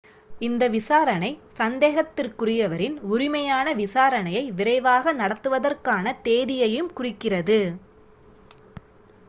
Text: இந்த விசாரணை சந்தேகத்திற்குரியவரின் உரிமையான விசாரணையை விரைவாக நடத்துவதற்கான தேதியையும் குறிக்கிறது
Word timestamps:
இந்த 0.41 0.63
விசாரணை 0.67 1.29
சந்தேகத்திற்குரியவரின் 1.57 2.95
உரிமையான 3.09 3.73
விசாரணையை 3.75 4.43
விரைவாக 4.51 5.13
நடத்துவதற்கான 5.13 6.15
தேதியையும் 6.23 6.91
குறிக்கிறது 6.93 7.59